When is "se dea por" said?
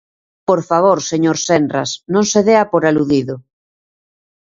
2.31-2.83